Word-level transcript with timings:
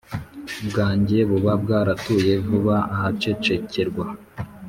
bwanjye 0.67 1.17
buba 1.29 1.53
bwaratuye 1.63 2.33
vuba 2.47 2.75
ahacecekerwa 2.93 4.05